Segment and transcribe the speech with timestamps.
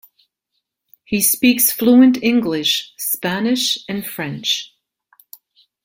[1.05, 4.73] He speaks fluent English, Spanish and French.